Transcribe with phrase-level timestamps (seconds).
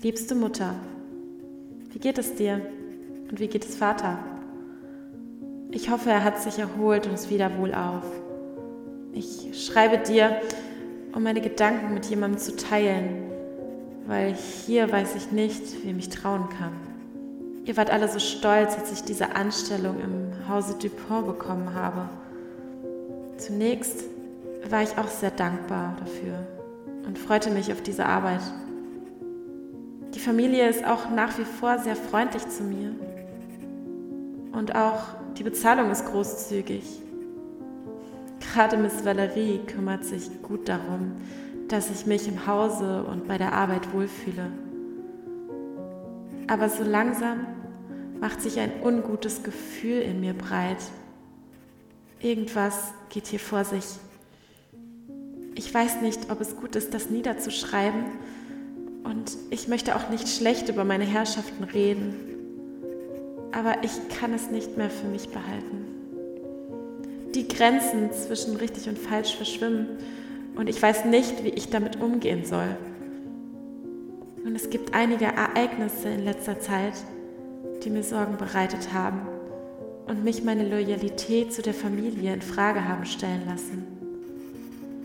[0.00, 0.76] Liebste Mutter,
[1.90, 2.60] wie geht es dir
[3.28, 4.20] und wie geht es Vater?
[5.72, 8.04] Ich hoffe, er hat sich erholt und ist wieder wohlauf.
[9.12, 10.40] Ich schreibe dir,
[11.16, 13.24] um meine Gedanken mit jemandem zu teilen,
[14.06, 16.74] weil hier weiß ich nicht, wem ich trauen kann.
[17.64, 22.08] Ihr wart alle so stolz, als ich diese Anstellung im Hause Dupont bekommen habe.
[23.36, 24.04] Zunächst
[24.70, 26.46] war ich auch sehr dankbar dafür
[27.04, 28.42] und freute mich auf diese Arbeit.
[30.14, 32.94] Die Familie ist auch nach wie vor sehr freundlich zu mir.
[34.52, 35.00] Und auch
[35.36, 36.84] die Bezahlung ist großzügig.
[38.40, 41.12] Gerade Miss Valerie kümmert sich gut darum,
[41.68, 44.50] dass ich mich im Hause und bei der Arbeit wohlfühle.
[46.46, 47.46] Aber so langsam
[48.20, 50.78] macht sich ein ungutes Gefühl in mir breit.
[52.20, 53.84] Irgendwas geht hier vor sich.
[55.54, 58.04] Ich weiß nicht, ob es gut ist, das niederzuschreiben,
[59.04, 62.14] und ich möchte auch nicht schlecht über meine Herrschaften reden,
[63.52, 65.86] aber ich kann es nicht mehr für mich behalten.
[67.34, 69.86] Die Grenzen zwischen richtig und falsch verschwimmen
[70.56, 72.76] und ich weiß nicht, wie ich damit umgehen soll.
[74.44, 76.94] Und es gibt einige Ereignisse in letzter Zeit,
[77.84, 79.20] die mir Sorgen bereitet haben
[80.06, 83.86] und mich meine Loyalität zu der Familie in Frage haben stellen lassen.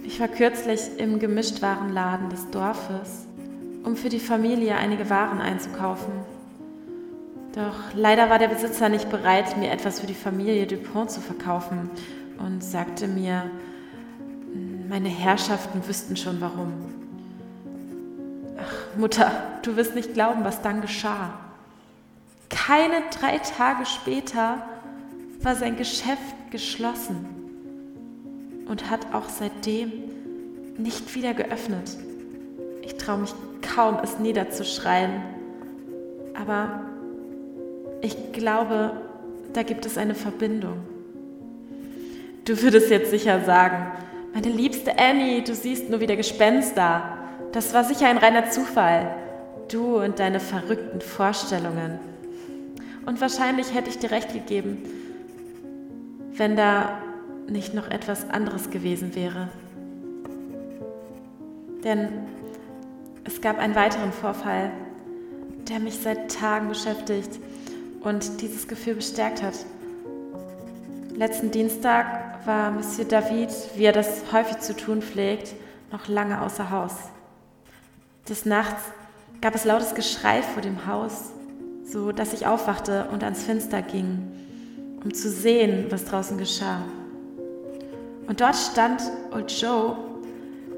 [0.05, 3.27] Ich war kürzlich im Gemischtwarenladen des Dorfes
[3.83, 6.13] um für die Familie einige Waren einzukaufen.
[7.53, 11.89] Doch leider war der Besitzer nicht bereit, mir etwas für die Familie Dupont zu verkaufen
[12.39, 13.51] und sagte mir,
[14.89, 16.73] meine Herrschaften wüssten schon warum.
[18.57, 21.33] Ach, Mutter, du wirst nicht glauben, was dann geschah.
[22.49, 24.65] Keine drei Tage später
[25.41, 27.25] war sein Geschäft geschlossen
[28.67, 29.91] und hat auch seitdem
[30.77, 31.97] nicht wieder geöffnet.
[32.81, 33.33] Ich traue mich
[33.73, 35.21] kaum, es niederzuschreien.
[36.33, 36.81] Aber
[38.01, 38.91] ich glaube,
[39.53, 40.77] da gibt es eine Verbindung.
[42.45, 43.91] Du würdest jetzt sicher sagen,
[44.33, 47.17] meine liebste Annie, du siehst nur wieder Gespenster.
[47.51, 49.15] Das war sicher ein reiner Zufall.
[49.71, 51.99] Du und deine verrückten Vorstellungen.
[53.05, 54.83] Und wahrscheinlich hätte ich dir recht gegeben,
[56.35, 56.97] wenn da
[57.47, 59.49] nicht noch etwas anderes gewesen wäre.
[61.83, 62.09] Denn
[63.25, 64.71] es gab einen weiteren Vorfall,
[65.69, 67.39] der mich seit Tagen beschäftigt
[68.01, 69.53] und dieses Gefühl bestärkt hat.
[71.15, 75.53] Letzten Dienstag war Monsieur David, wie er das häufig zu tun pflegt,
[75.91, 76.95] noch lange außer Haus.
[78.27, 78.83] Des Nachts
[79.39, 81.31] gab es lautes Geschrei vor dem Haus,
[81.85, 84.31] so dass ich aufwachte und ans Fenster ging,
[85.03, 86.81] um zu sehen, was draußen geschah.
[88.27, 89.01] Und dort stand
[89.31, 89.95] Old Joe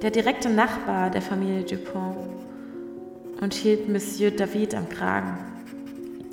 [0.02, 2.18] der direkte Nachbar der Familie Dupont,
[3.42, 5.38] und hielt Monsieur David am Kragen.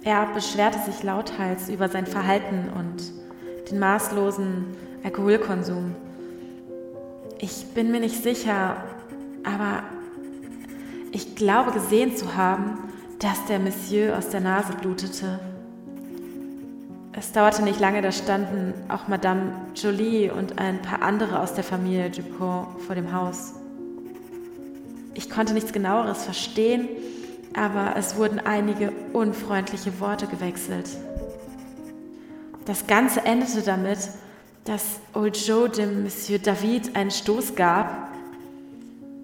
[0.05, 4.67] Er beschwerte sich lauthals über sein Verhalten und den maßlosen
[5.05, 5.95] Alkoholkonsum.
[7.39, 8.77] Ich bin mir nicht sicher,
[9.45, 9.83] aber
[11.13, 12.79] ich glaube gesehen zu haben,
[13.19, 15.39] dass der Monsieur aus der Nase blutete.
[17.23, 21.63] Es dauerte nicht lange, da standen auch Madame Jolie und ein paar andere aus der
[21.63, 23.55] Familie Dupont vor dem Haus.
[25.15, 26.89] Ich konnte nichts genaueres verstehen,
[27.55, 30.91] aber es wurden einige unfreundliche Worte gewechselt.
[32.65, 34.01] Das Ganze endete damit,
[34.65, 38.09] dass Old Joe dem Monsieur David einen Stoß gab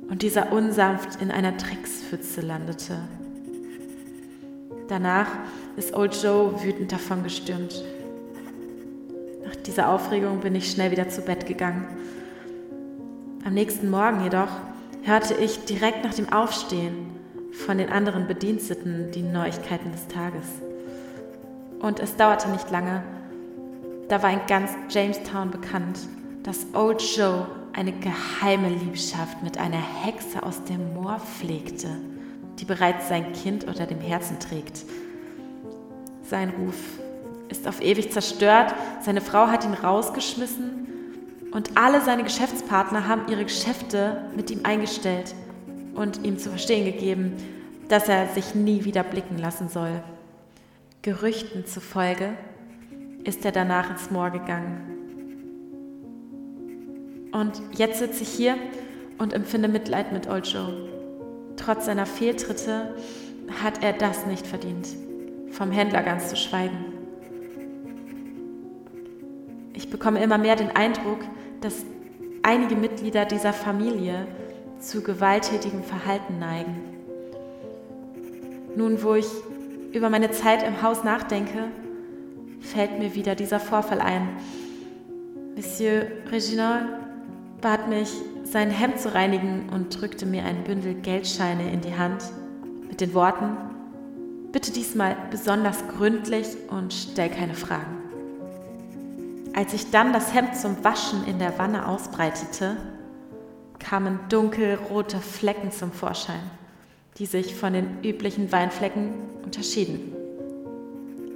[0.08, 2.97] und dieser unsanft in einer Dreckspfütze landete.
[4.87, 5.26] Danach
[5.78, 7.84] ist Old Joe wütend davongestürmt.
[9.44, 11.86] Nach dieser Aufregung bin ich schnell wieder zu Bett gegangen.
[13.44, 14.50] Am nächsten Morgen jedoch
[15.02, 17.06] hörte ich direkt nach dem Aufstehen
[17.52, 20.46] von den anderen Bediensteten die Neuigkeiten des Tages.
[21.78, 23.04] Und es dauerte nicht lange,
[24.08, 26.00] da war in ganz Jamestown bekannt,
[26.42, 31.88] dass Old Joe eine geheime Liebschaft mit einer Hexe aus dem Moor pflegte,
[32.58, 34.84] die bereits sein Kind unter dem Herzen trägt.
[36.28, 36.75] Sein Ruf
[37.48, 40.86] ist auf ewig zerstört, seine Frau hat ihn rausgeschmissen
[41.52, 45.34] und alle seine Geschäftspartner haben ihre Geschäfte mit ihm eingestellt
[45.94, 47.32] und ihm zu verstehen gegeben,
[47.88, 50.02] dass er sich nie wieder blicken lassen soll.
[51.00, 52.34] Gerüchten zufolge
[53.24, 54.82] ist er danach ins Moor gegangen.
[57.32, 58.56] Und jetzt sitze ich hier
[59.16, 60.88] und empfinde Mitleid mit Old Joe.
[61.56, 62.94] Trotz seiner Fehltritte
[63.62, 64.88] hat er das nicht verdient,
[65.50, 66.76] vom Händler ganz zu schweigen.
[69.74, 71.20] Ich bekomme immer mehr den Eindruck,
[71.60, 71.84] dass
[72.42, 74.26] einige Mitglieder dieser Familie
[74.80, 76.76] zu gewalttätigem Verhalten neigen.
[78.76, 79.26] Nun, wo ich
[79.92, 81.68] über meine Zeit im Haus nachdenke,
[82.60, 84.28] fällt mir wieder dieser Vorfall ein.
[85.56, 86.86] Monsieur Reginald
[87.60, 88.12] bat mich,
[88.44, 92.24] sein Hemd zu reinigen und drückte mir ein Bündel Geldscheine in die Hand
[92.88, 93.56] mit den Worten,
[94.52, 97.98] bitte diesmal besonders gründlich und stell keine Fragen.
[99.54, 102.76] Als ich dann das Hemd zum Waschen in der Wanne ausbreitete,
[103.78, 106.40] kamen dunkelrote Flecken zum Vorschein,
[107.18, 109.10] die sich von den üblichen Weinflecken
[109.44, 110.12] unterschieden.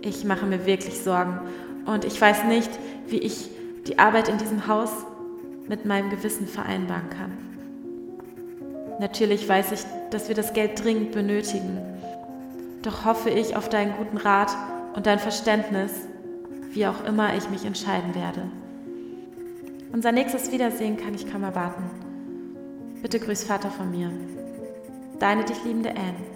[0.02, 1.40] Ich mache mir wirklich Sorgen
[1.86, 2.70] und ich weiß nicht,
[3.06, 3.50] wie ich
[3.86, 4.90] die Arbeit in diesem Haus
[5.68, 7.32] mit meinem Gewissen vereinbaren kann.
[9.00, 9.80] Natürlich weiß ich,
[10.10, 11.78] dass wir das Geld dringend benötigen.
[12.82, 14.50] Doch hoffe ich auf deinen guten Rat
[14.94, 15.92] und dein Verständnis,
[16.70, 18.42] wie auch immer ich mich entscheiden werde.
[19.92, 21.84] Unser nächstes Wiedersehen kann ich kaum erwarten.
[23.02, 24.10] Bitte grüß Vater von mir.
[25.18, 26.31] Deine dich liebende Anne.